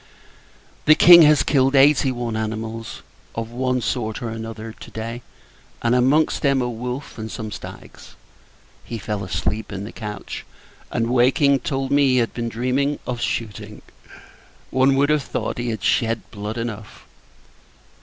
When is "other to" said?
4.31-4.89